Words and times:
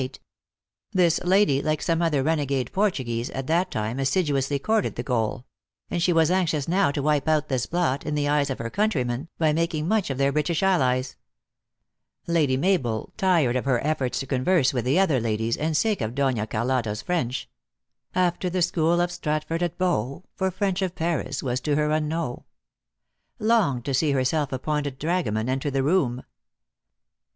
This 0.93 1.19
lady, 1.23 1.61
like 1.61 1.79
some 1.79 2.01
other 2.01 2.23
renegade 2.23 2.71
Portu 2.73 3.05
guese, 3.05 3.29
at 3.35 3.45
that 3.45 3.69
time 3.69 3.99
assiduously 3.99 4.57
courted 4.57 4.95
the 4.95 5.03
Gaul; 5.03 5.45
and 5.91 6.01
she 6.01 6.11
was 6.11 6.31
anxious 6.31 6.67
now 6.67 6.89
to 6.89 7.03
wipe 7.03 7.27
out 7.27 7.49
this 7.49 7.67
blot, 7.67 8.03
in 8.03 8.15
the 8.15 8.27
eyes 8.27 8.49
of 8.49 8.57
256 8.57 8.57
THE 8.57 8.65
ACTEESS 8.65 8.73
IN 8.73 9.05
HIGH 9.05 9.11
LIFE. 9.11 9.23
her 9.27 9.29
countrymen, 9.29 9.29
by 9.37 9.53
making 9.53 9.87
much 9.87 10.09
of 10.09 10.17
their 10.17 10.31
British 10.31 10.63
allies. 10.63 11.15
Lady 12.25 12.57
Mabel, 12.57 13.13
tired 13.15 13.55
of 13.55 13.65
her 13.65 13.79
efforts 13.85 14.19
to 14.21 14.25
con 14.25 14.43
verse 14.43 14.73
with 14.73 14.85
the 14.85 14.97
other 14.97 15.19
ladies, 15.19 15.55
and 15.55 15.77
sick 15.77 16.01
of 16.01 16.15
Dona 16.15 16.47
Car 16.47 16.65
lotta 16.65 16.89
s 16.89 17.03
French," 17.03 17.47
After 18.15 18.49
the 18.49 18.63
school 18.63 18.99
of 18.99 19.11
Stratford 19.11 19.61
at 19.61 19.77
bow, 19.77 20.23
For 20.35 20.49
French 20.49 20.81
of 20.81 20.95
Paris 20.95 21.43
was 21.43 21.61
to 21.61 21.75
her 21.75 21.89
unknow" 21.89 22.45
longed 23.37 23.85
to 23.85 23.93
see 23.93 24.13
her 24.13 24.25
self 24.25 24.51
appointed 24.51 24.97
dragoman 24.97 25.47
enter 25.47 25.69
the 25.69 25.83
room. 25.83 26.23